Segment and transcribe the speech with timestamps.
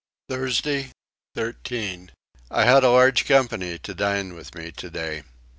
[0.29, 0.89] Thursday
[1.35, 2.09] 13.
[2.49, 5.21] I had a large company to dine with me today.